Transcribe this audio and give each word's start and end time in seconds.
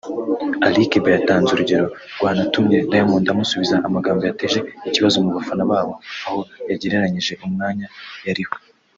Ali 0.65 0.81
Kiba 0.91 1.09
yatanze 1.15 1.49
urugero 1.51 1.85
rwanatumye 2.17 2.77
Diamond 2.91 3.25
amusubiza 3.27 3.75
amagambo 3.87 4.21
yateje 4.29 4.59
ikibazo 4.89 5.15
mu 5.25 5.31
bafana 5.37 5.63
babo 5.71 5.93
aho 6.27 6.39
yagereranyije 6.69 7.33
umwanya 7.45 7.87
yariho 8.27 8.55